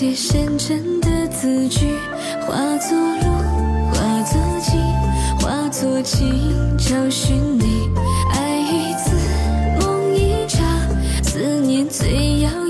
[0.00, 1.84] 些深沉的字句
[2.42, 3.32] 化作路
[3.90, 4.80] 化作景
[5.40, 6.24] 化作情
[6.78, 7.90] 找寻你。
[8.32, 9.10] 爱一次
[9.80, 10.64] 梦一场
[11.24, 12.67] 思念最遥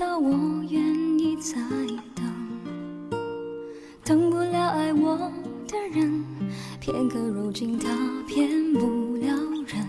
[0.00, 0.30] 到我
[0.70, 0.82] 愿
[1.18, 1.60] 意再
[2.14, 2.24] 等
[4.02, 5.30] 等不了爱我
[5.68, 6.24] 的人
[6.80, 7.86] 片刻柔情他
[8.26, 9.28] 骗不了
[9.66, 9.86] 人。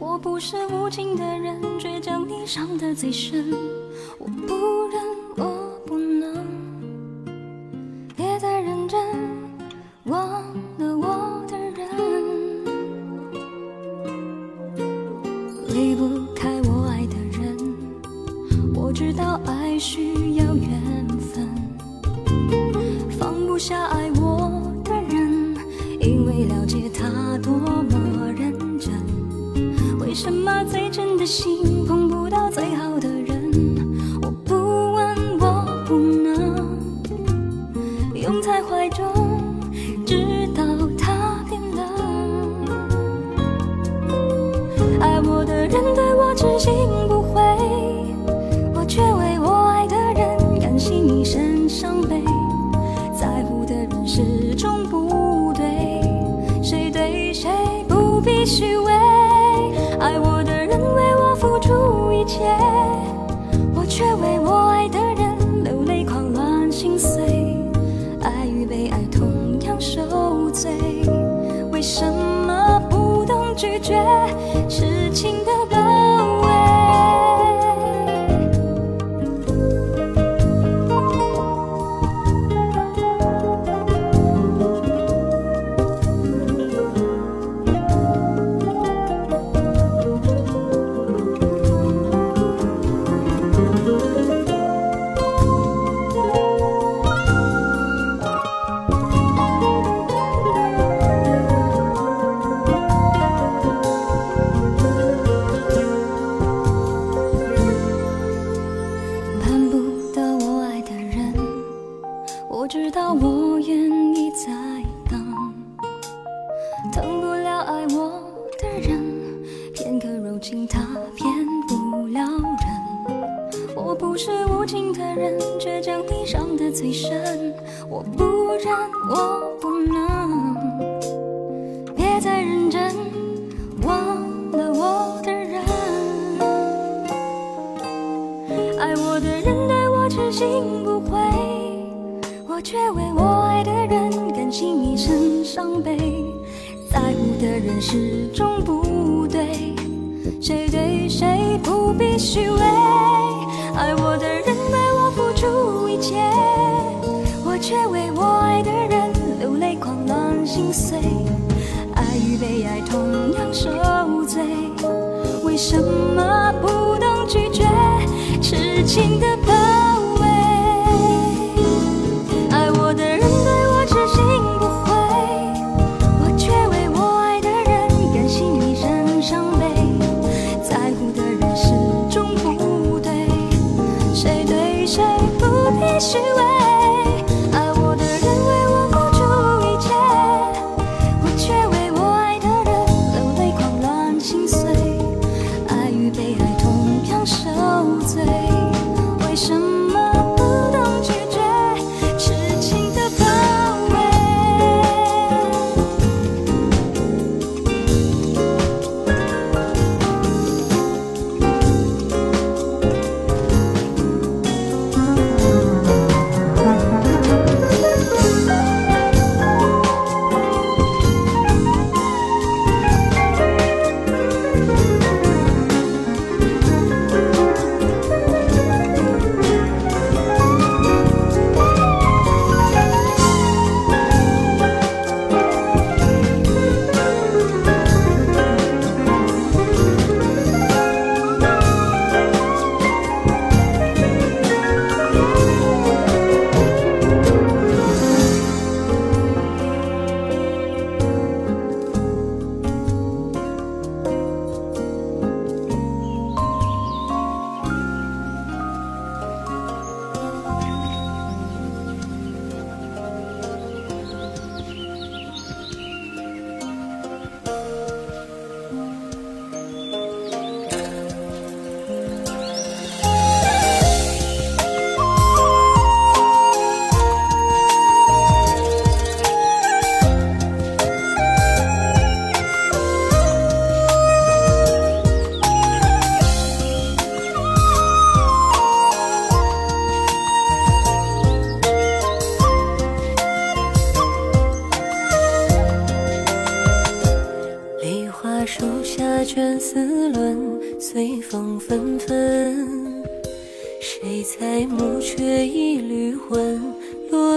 [0.00, 3.54] 我不是无情的人却将你伤得最深。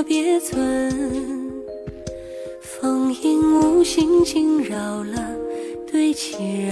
[0.04, 0.90] 别村。
[2.62, 5.36] 风影无心惊扰了
[5.92, 6.72] 对棋人。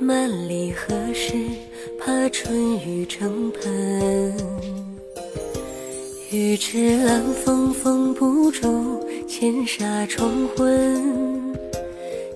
[0.00, 1.32] 万里何时
[1.98, 4.36] 怕春雨成盆？
[6.30, 11.54] 欲知兰风风不住，千沙重昏。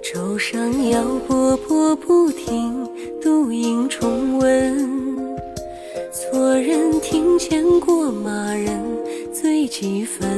[0.02, 2.88] 舟上摇波波不停，
[3.20, 4.99] 独影重温。
[6.30, 8.80] 错人庭前过马人
[9.32, 10.28] 醉几分，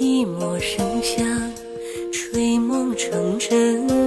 [0.00, 1.52] 一抹生香，
[2.10, 3.97] 吹梦成真。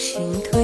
[0.00, 0.59] 心痛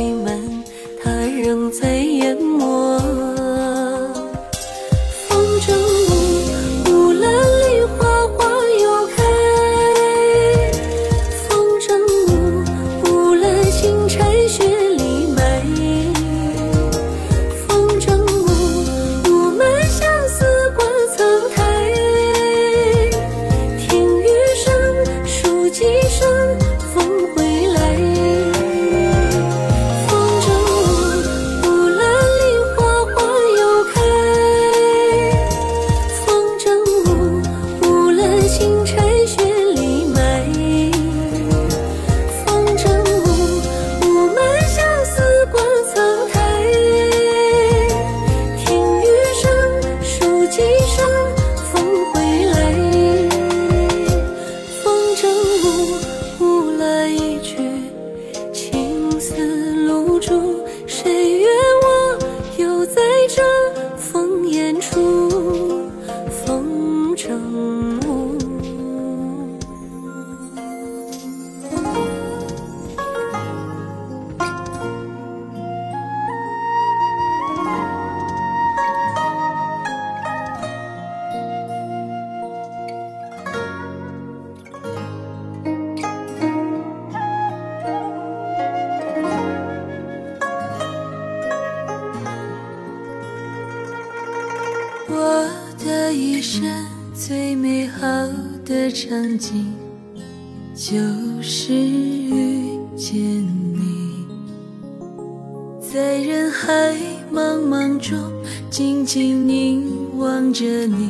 [106.37, 106.95] 人海
[107.33, 108.31] 茫茫中
[108.69, 111.09] 静静凝望着你，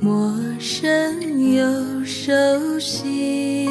[0.00, 2.32] 陌生又熟
[2.78, 3.68] 悉。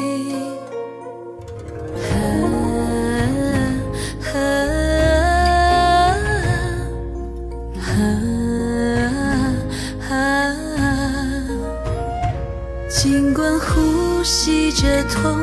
[12.88, 15.36] 尽管呼吸着同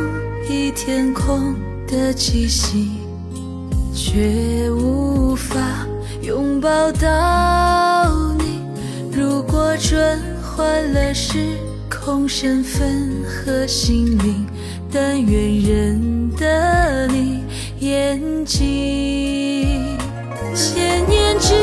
[0.50, 1.56] 一天空
[1.88, 2.97] 的气息，
[4.10, 5.86] 却无法
[6.22, 8.62] 拥抱到你。
[9.12, 11.58] 如果转换了时
[11.90, 14.48] 空身份和姓名，
[14.90, 17.44] 但愿认得你
[17.82, 19.98] 眼睛。
[20.56, 21.54] 千年之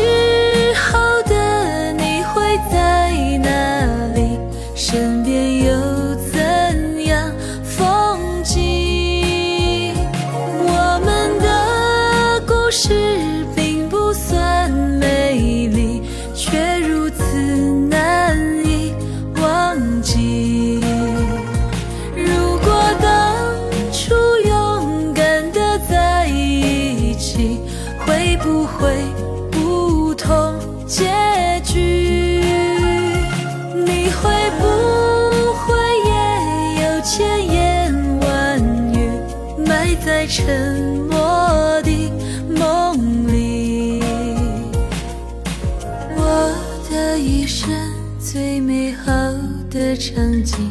[50.25, 50.71] 曾经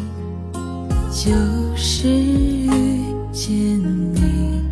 [1.11, 1.31] 就
[1.75, 2.67] 是遇
[3.31, 3.53] 见
[4.15, 4.63] 你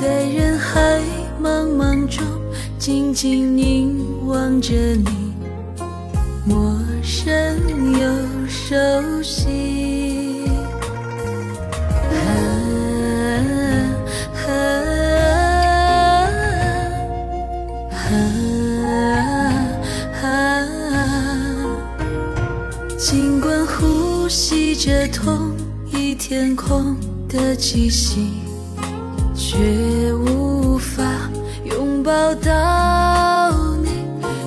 [0.00, 1.00] 在人海
[1.40, 2.26] 茫茫中
[2.80, 5.21] 静静凝望着你。
[26.34, 26.96] 天空
[27.28, 28.30] 的气息，
[29.34, 31.04] 却无法
[31.62, 33.90] 拥抱到你。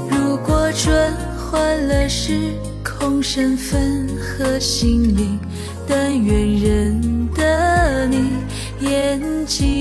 [0.09, 5.39] 如果转换了时空身份和心灵，
[5.87, 8.31] 但愿认得你
[8.79, 9.74] 眼睛。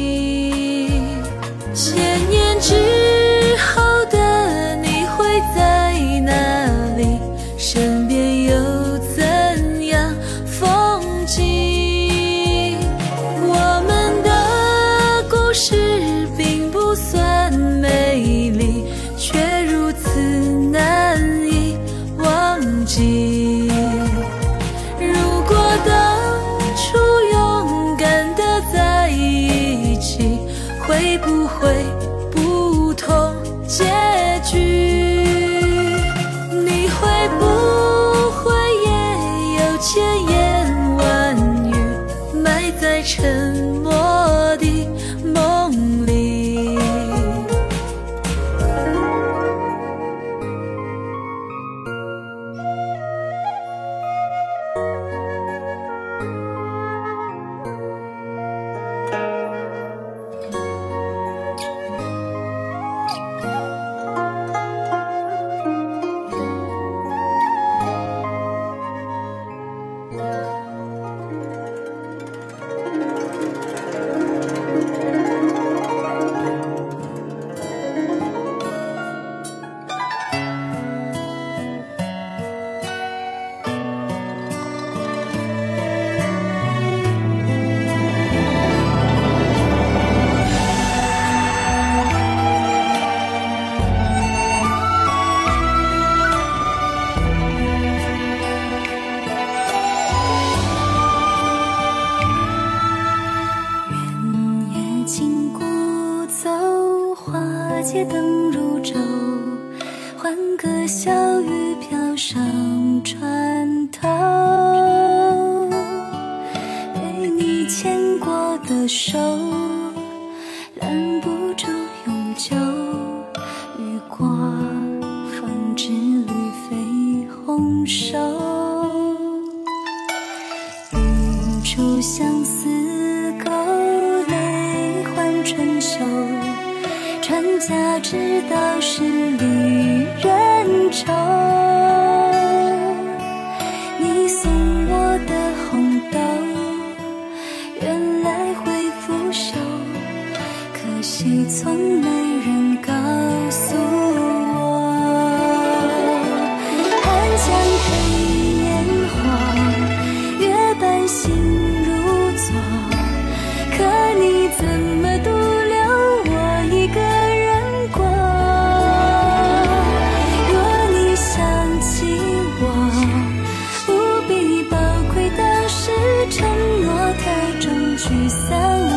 [177.97, 178.94] 聚散。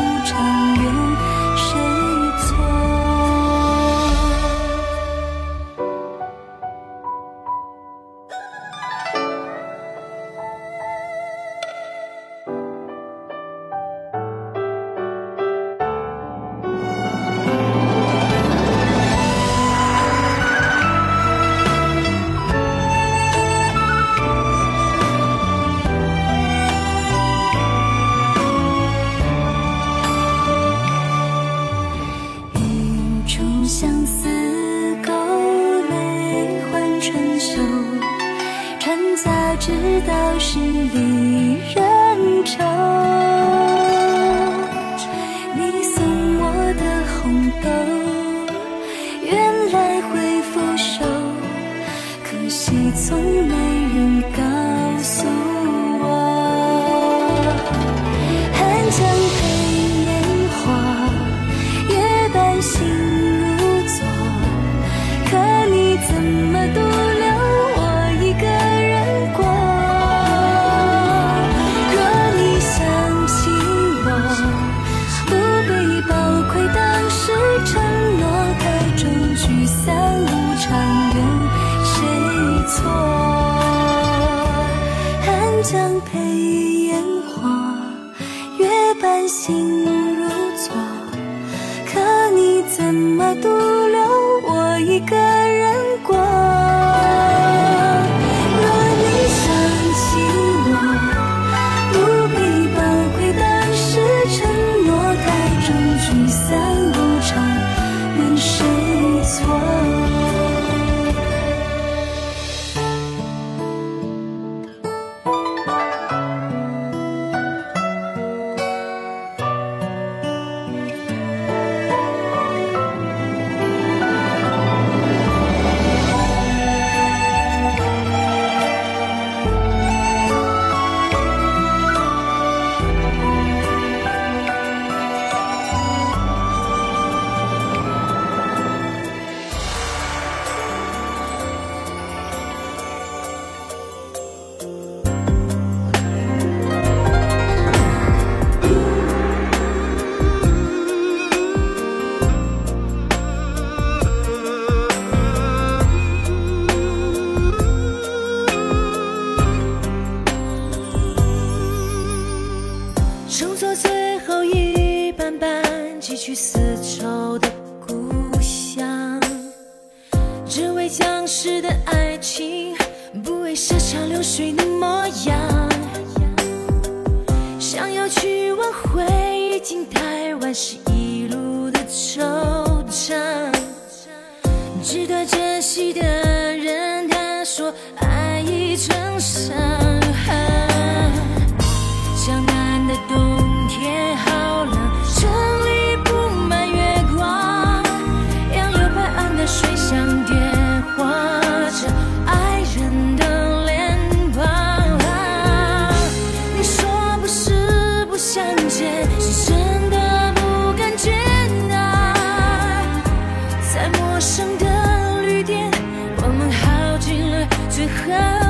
[218.07, 218.46] 最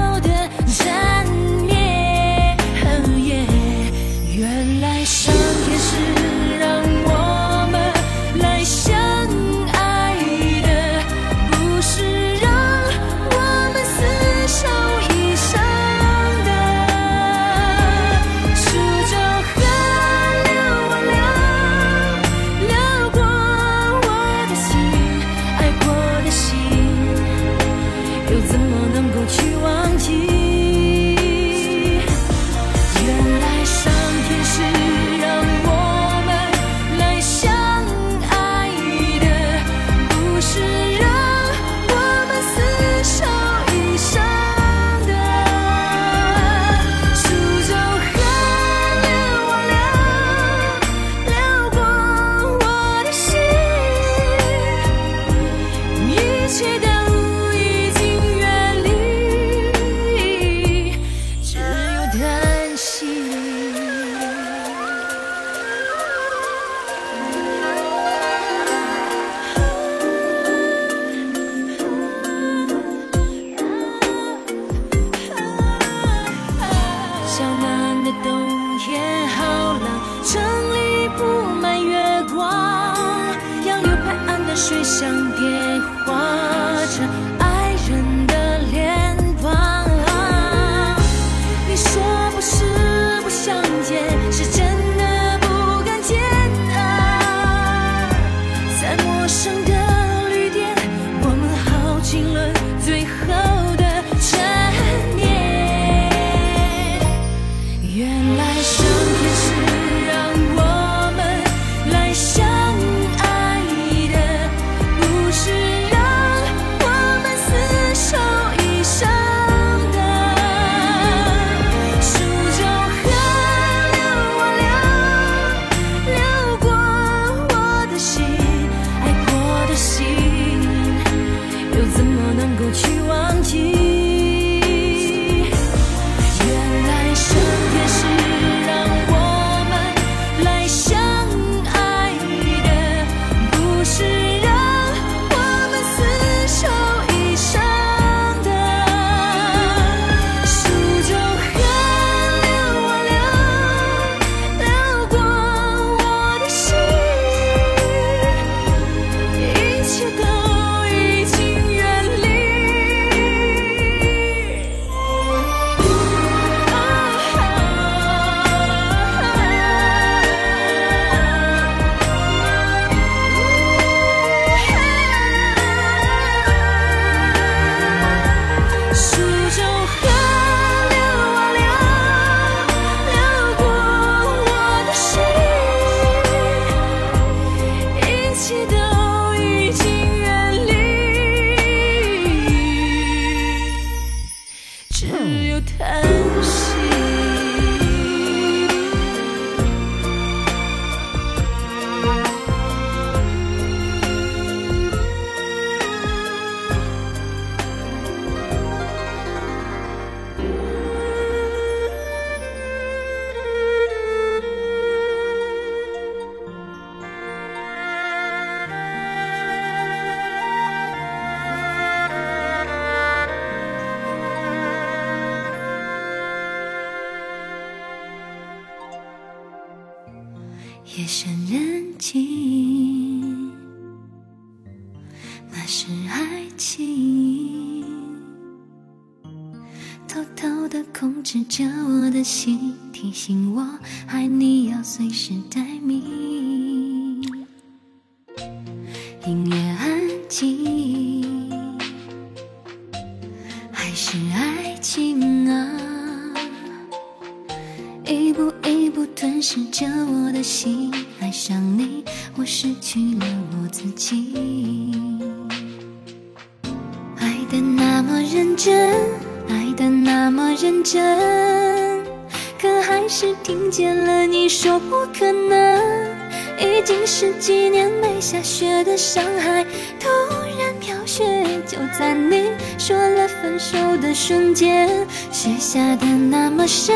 [284.19, 284.89] 瞬间，
[285.32, 286.95] 雪下的那么深，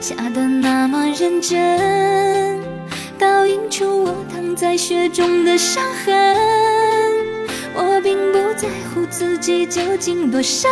[0.00, 2.60] 下的那么认真，
[3.16, 6.36] 倒映出我躺在雪中的伤痕。
[7.72, 10.68] 我并不在乎自己究竟多伤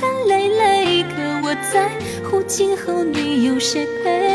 [0.00, 1.88] 痕累累，可我在
[2.28, 4.29] 乎今后你有谁陪。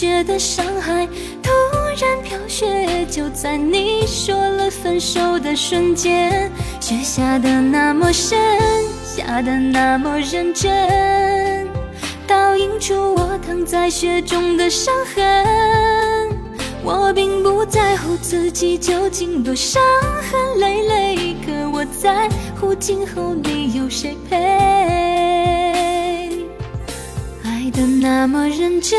[0.00, 1.06] 雪的上海，
[1.42, 1.50] 突
[2.00, 8.38] 然飘雪，就在你说了分手的瞬间，雪下的那么深，
[9.04, 11.68] 下的那么认真，
[12.26, 15.44] 倒映出我躺在雪中的伤痕。
[16.82, 19.82] 我并不在乎自己究竟多伤
[20.30, 22.26] 痕累累，可我在
[22.58, 24.38] 乎今后你有谁陪。
[27.44, 28.98] 爱的那么认真，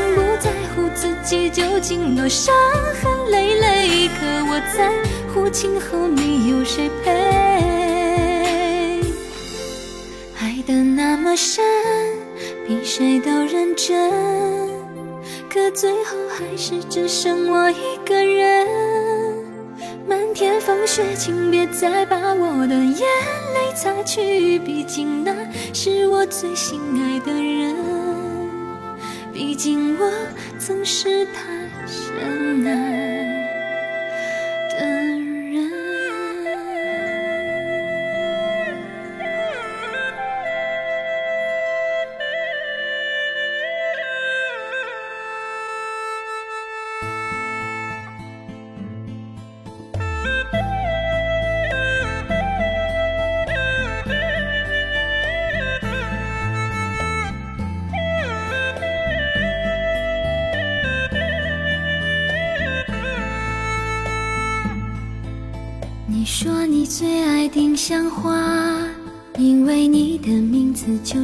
[0.93, 2.53] 自己究竟多伤
[3.01, 4.91] 痕累累，可我在
[5.33, 7.11] 乎今后你有谁陪。
[10.39, 11.63] 爱的那么深，
[12.67, 14.11] 比谁都认真，
[15.49, 18.67] 可最后还是只剩我一个人。
[20.07, 25.33] 漫天风雪，请别再把我的眼泪擦去，毕竟那
[25.73, 27.75] 是我最心爱的人。
[29.33, 30.11] 毕竟我
[30.59, 31.43] 总是太
[31.87, 33.20] 深爱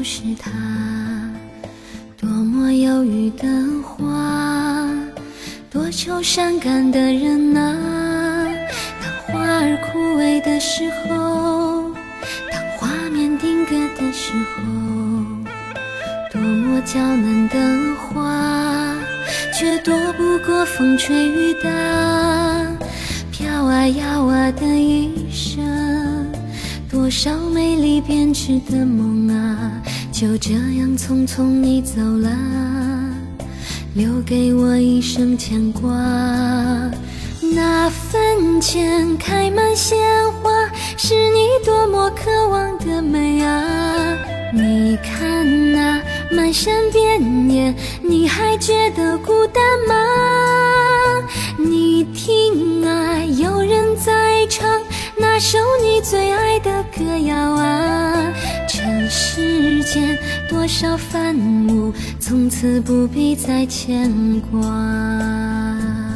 [0.09, 0.49] 是它。
[2.15, 3.45] 多么忧郁的
[3.83, 4.89] 花，
[5.69, 8.47] 多愁善感的人啊。
[9.01, 11.91] 当花儿枯萎的时候，
[12.49, 14.63] 当画面定格的时候，
[16.31, 17.57] 多么娇嫩的
[17.97, 18.95] 花，
[19.53, 21.69] 却躲不过风吹雨打。
[23.29, 26.25] 飘啊摇啊的一生，
[26.89, 29.83] 多少美丽编织的梦啊，
[30.19, 32.31] 就这样匆匆你走了，
[33.93, 35.91] 留给我一生牵挂。
[37.53, 39.95] 那坟前开满鲜
[40.41, 40.49] 花，
[40.97, 44.17] 是你多么渴望的美啊！
[44.51, 46.01] 你看那
[46.31, 49.93] 漫山遍野，你还觉得孤单吗？
[51.59, 54.67] 你听啊，有人在唱
[55.15, 58.16] 那首你最爱的歌谣啊。
[59.37, 60.17] 世间
[60.49, 64.11] 多少繁芜，从此不必再牵
[64.49, 66.06] 挂。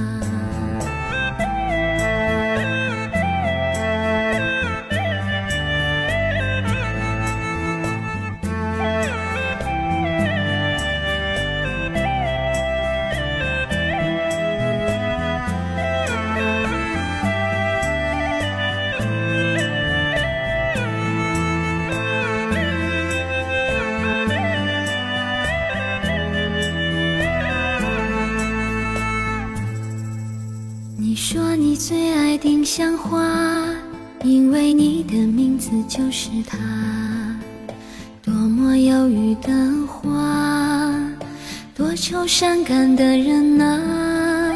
[42.33, 44.55] 善感的人啊。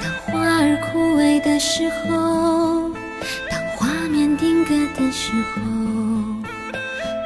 [0.00, 2.88] 当花儿枯萎的时候，
[3.50, 5.60] 当画面定格的时候，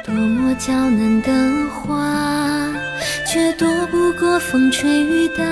[0.03, 1.31] 多么娇嫩的
[1.69, 2.67] 花，
[3.31, 5.43] 却躲不过风吹雨打，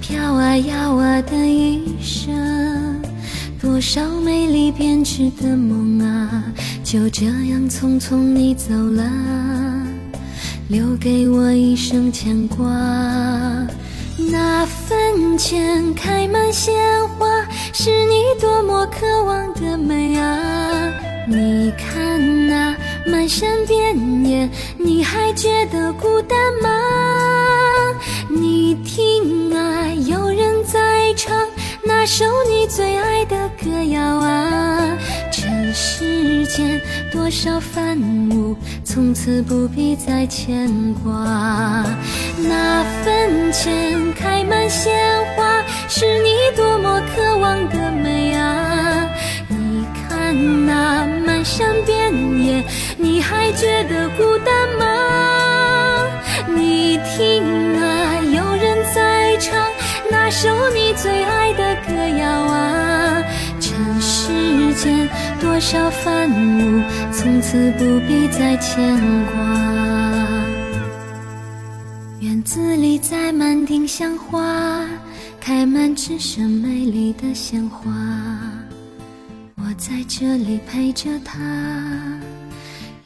[0.00, 2.34] 飘啊摇啊的一生。
[3.60, 6.44] 多少美丽编织的梦啊，
[6.82, 9.04] 就这样匆匆你走了，
[10.68, 12.66] 留给我一生牵挂。
[14.32, 16.74] 那坟前开满鲜
[17.10, 17.26] 花，
[17.72, 20.92] 是你多么渴望的美啊！
[21.28, 22.74] 你看那
[23.06, 26.68] 漫山遍野，你还觉得孤单吗？
[28.28, 31.32] 你听啊，有人在唱。
[31.84, 34.98] 那首你最爱的歌谣啊，
[35.30, 36.80] 尘世间
[37.12, 37.96] 多少繁
[38.30, 38.56] 芜，
[38.96, 40.70] 从此不必再牵
[41.04, 41.12] 挂。
[42.38, 44.96] 那坟前开满鲜
[45.36, 49.06] 花，是你多么渴望的美啊！
[49.48, 52.10] 你看那漫山遍
[52.42, 52.64] 野，
[52.96, 54.86] 你还觉得孤单吗？
[56.56, 57.44] 你听
[57.78, 59.62] 啊，有人在唱。
[60.10, 62.85] 那首你最爱的歌谣啊，
[65.40, 66.82] 多少繁芜，
[67.12, 69.34] 从此不必再牵挂。
[72.20, 74.84] 院子里栽满丁香花，
[75.40, 77.92] 开满只剩美丽的鲜花。
[79.56, 81.38] 我在这里陪着她，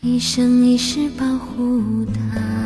[0.00, 2.59] 一生一世保护她。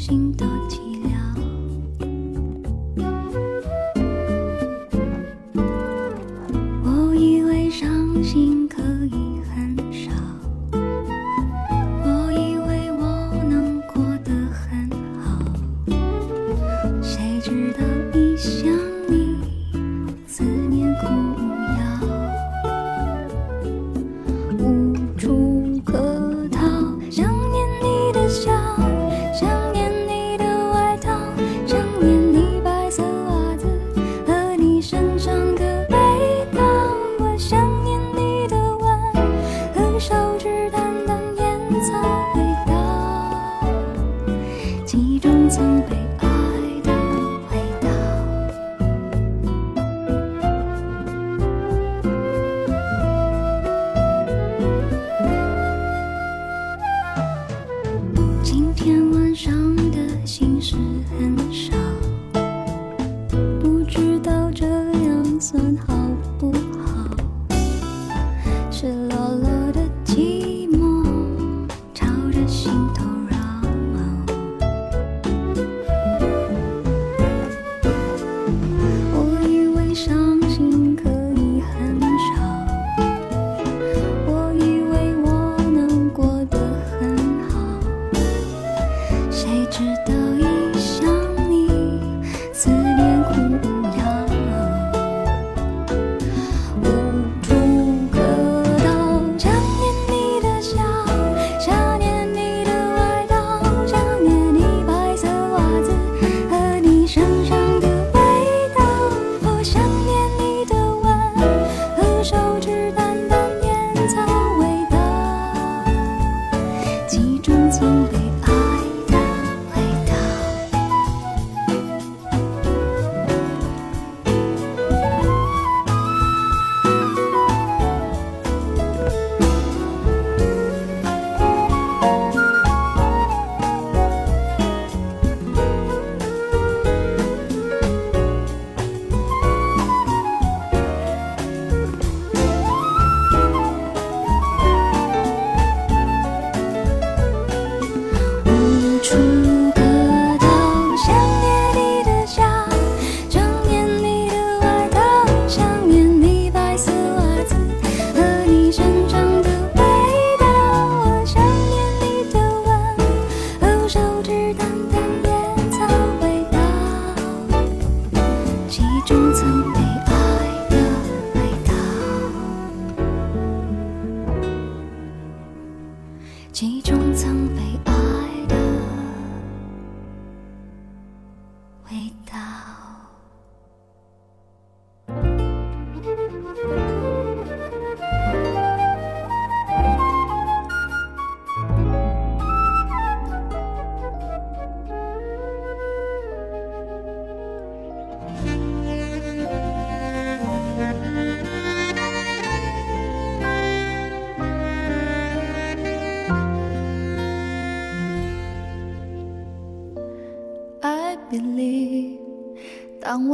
[0.00, 0.89] 心多情。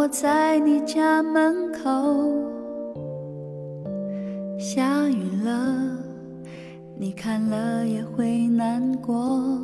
[0.07, 1.91] 我在你家门口，
[4.57, 5.99] 下雨了，
[6.97, 9.59] 你看了也会难过。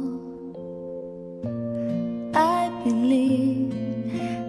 [2.33, 3.71] I believe，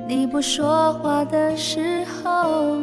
[0.07, 2.75] 你不说话的时候，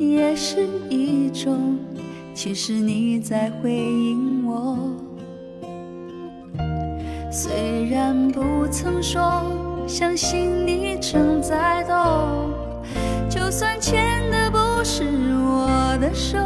[0.00, 1.78] 也是一种，
[2.34, 4.76] 其实你在回应我。
[7.30, 9.67] 虽然不曾说。
[9.88, 12.52] 相信你正在懂，
[13.26, 15.02] 就算牵的不是
[15.40, 16.38] 我的手，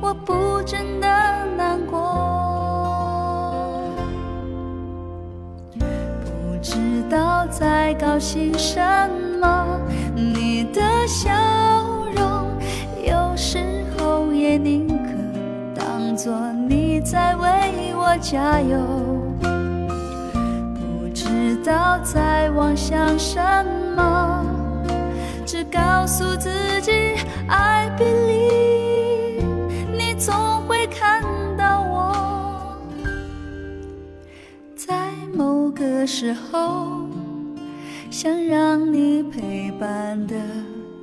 [0.00, 1.06] 我不真的
[1.54, 2.00] 难过。
[5.78, 8.80] 不知道在高兴什
[9.38, 9.78] 么，
[10.16, 11.30] 你的笑
[12.16, 12.48] 容，
[13.04, 13.58] 有时
[13.98, 16.34] 候也宁可当作
[16.66, 19.21] 你在为我加油。
[21.42, 23.40] 知道在妄想什
[23.96, 24.46] 么，
[25.44, 27.16] 只告诉自己
[27.48, 29.42] I believe，
[29.90, 31.20] 你总会看
[31.56, 32.76] 到我，
[34.76, 37.08] 在某个时候，
[38.08, 40.36] 想让你陪伴的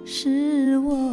[0.05, 1.11] 是我。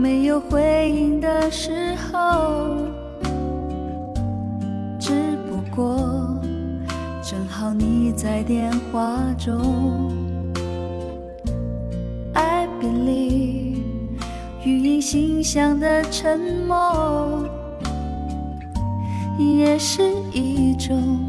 [0.00, 2.74] 没有回应的时候，
[4.98, 6.40] 只不过
[7.22, 10.10] 正好你在电话中。
[12.32, 13.76] I believe，
[14.64, 17.44] 语音信箱的沉默
[19.38, 21.20] 也是一种，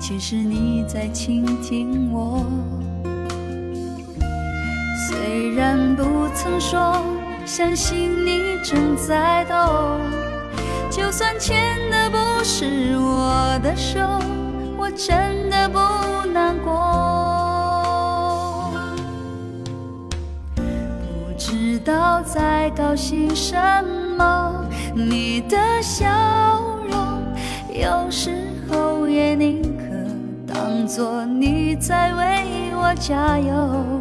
[0.00, 2.44] 其实你在倾听我。
[5.08, 6.02] 虽然不
[6.34, 7.00] 曾说。
[7.48, 9.56] 相信你正在懂，
[10.90, 13.98] 就算牵的不是我的手，
[14.76, 15.78] 我真的不
[16.30, 16.70] 难过。
[20.54, 20.62] 不
[21.38, 23.56] 知道在高兴什
[24.18, 24.62] 么，
[24.94, 26.06] 你的笑
[26.86, 27.22] 容，
[27.72, 28.30] 有时
[28.70, 33.97] 候也宁可当作你在为我加油。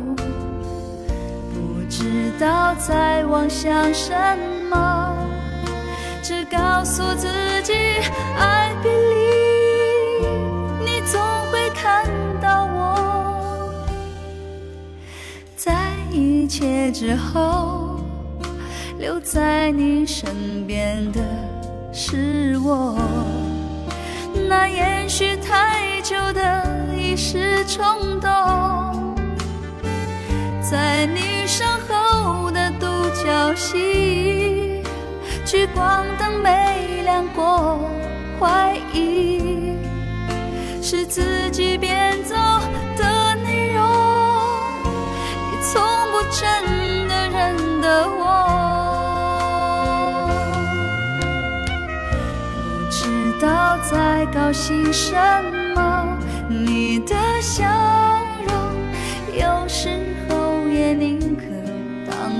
[2.38, 4.14] 知道在妄想什
[4.70, 5.18] 么，
[6.22, 7.28] 只告诉自
[7.64, 7.74] 己
[8.38, 10.28] I believe，
[10.86, 11.20] 你总
[11.52, 12.06] 会看
[12.40, 13.74] 到我，
[15.56, 15.74] 在
[16.12, 18.00] 一切之后，
[19.00, 21.20] 留在你身边的
[21.92, 22.56] 是。
[22.64, 22.96] 我。
[24.48, 26.64] 那延续太久的
[26.96, 28.30] 一时冲动，
[30.70, 32.86] 在你身后的独
[33.24, 34.84] 角戏，
[35.46, 37.80] 聚光灯没亮过，
[38.38, 39.78] 怀疑
[40.82, 42.36] 是自己编造
[42.98, 43.82] 的内容，
[45.50, 48.26] 你从不真的认得我。
[52.52, 55.16] 不知道在高兴什
[55.74, 56.06] 么，
[56.50, 57.64] 你的笑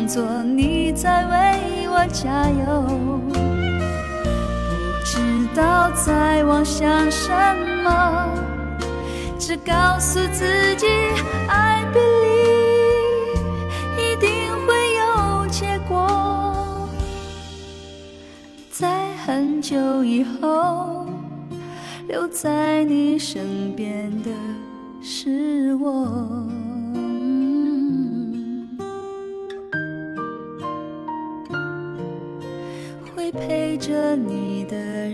[0.08, 2.82] 作你在为我加油。
[4.70, 5.20] 不知
[5.54, 7.30] 道在妄想什
[7.84, 8.30] 么，
[9.38, 10.88] 只告诉自己
[11.48, 13.42] I believe
[13.98, 14.30] 一定
[14.66, 16.90] 会有结果。
[18.72, 21.06] 在很久以后，
[22.08, 24.30] 留在你身边的
[25.02, 26.48] 是我。
[34.18, 35.07] 你的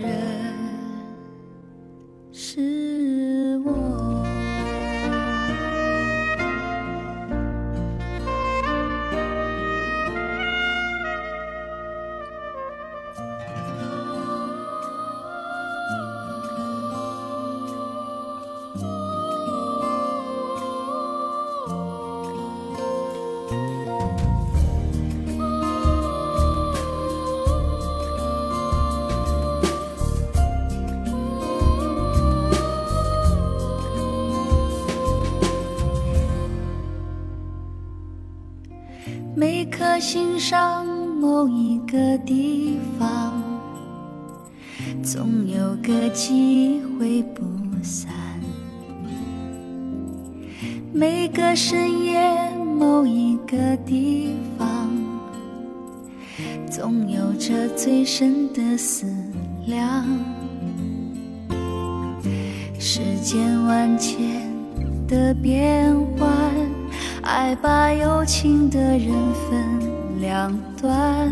[67.62, 69.10] 把有情的人
[69.48, 71.30] 分两端，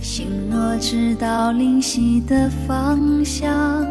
[0.00, 3.86] 心若知道灵犀的方向，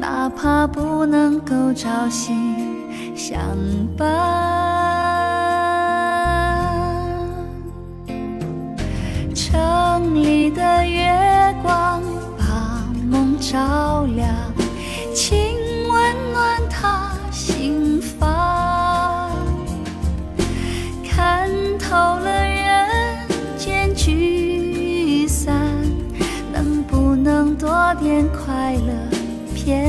[0.00, 2.32] 哪怕不能够朝夕
[3.14, 3.38] 相
[3.96, 4.41] 伴。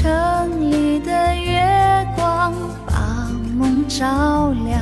[0.00, 1.60] 城里的月
[2.14, 2.54] 光
[2.86, 4.80] 把梦照亮，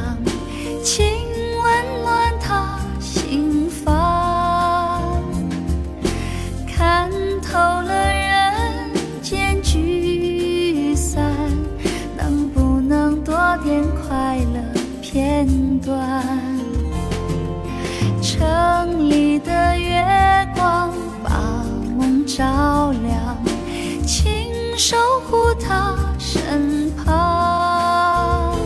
[0.84, 5.22] 请温暖他心房。
[6.66, 7.10] 看
[7.40, 8.92] 透了人
[9.22, 11.32] 间聚散，
[12.14, 14.60] 能不能多点快乐
[15.00, 15.48] 片
[15.80, 16.22] 段？
[18.20, 20.04] 城里的月
[20.54, 20.92] 光
[21.24, 21.30] 把
[21.96, 23.05] 梦照亮。
[25.66, 28.56] 他身旁。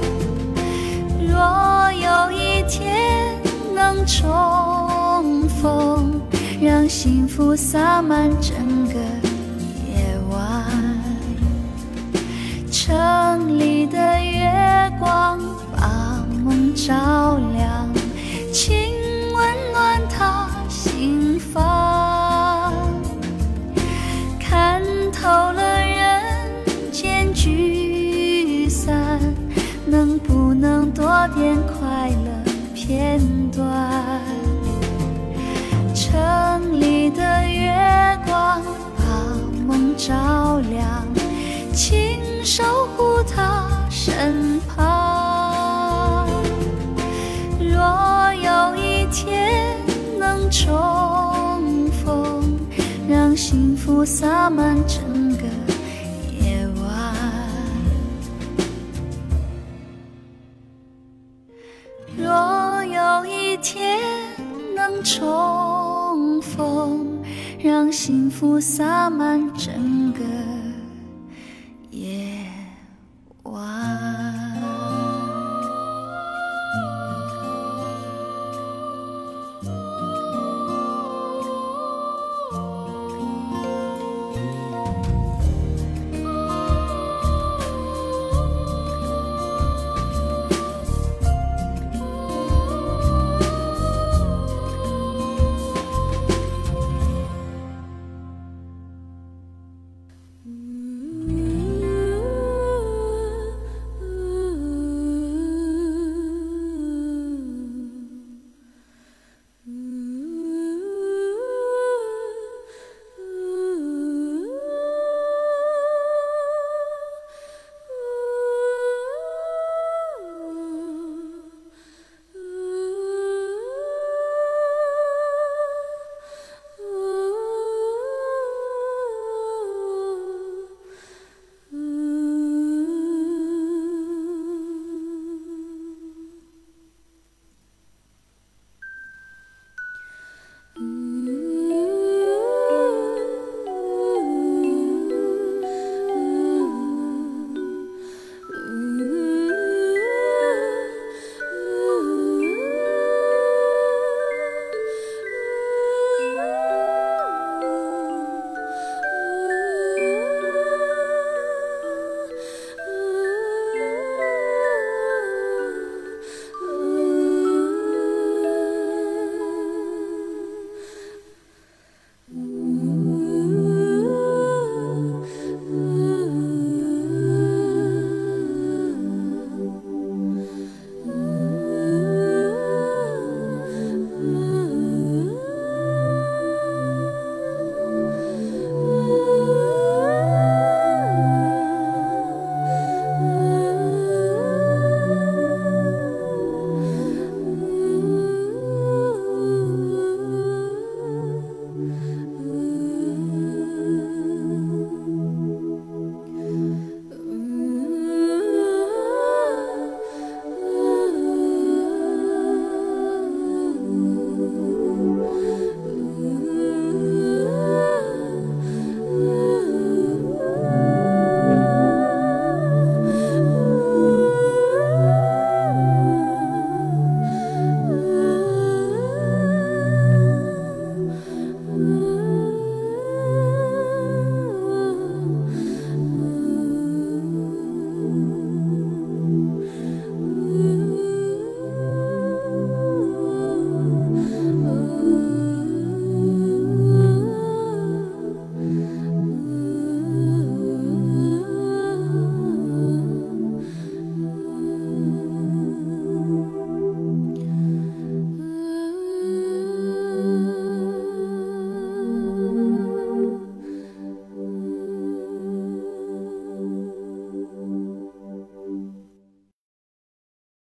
[1.18, 3.40] 若有一天
[3.74, 6.20] 能重逢，
[6.60, 8.54] 让幸福洒满整
[8.88, 8.94] 个
[9.88, 10.64] 夜晚。
[12.70, 14.50] 城里的月
[14.98, 15.38] 光
[15.76, 17.59] 把梦照亮，
[35.94, 37.70] 城里的月
[38.26, 38.62] 光
[38.96, 39.02] 把
[39.66, 41.06] 梦照亮，
[41.72, 42.62] 请守
[42.96, 46.26] 护他身旁。
[47.58, 49.76] 若有一天
[50.18, 50.70] 能重
[52.04, 52.58] 逢，
[53.08, 55.29] 让幸福洒满整
[63.62, 63.98] 天
[64.74, 67.22] 能重逢，
[67.58, 70.20] 让幸福洒满整个